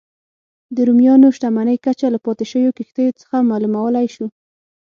[0.75, 4.27] د رومیانو شتمنۍ کچه له پاتې شویو کښتیو څخه معلومولای شو